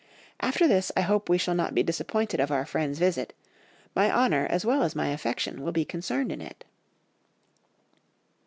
[0.39, 3.33] After this I hope we shall not be disappointed of our friend's visit;
[3.95, 6.65] my honour as well as my affection will be concerned in it."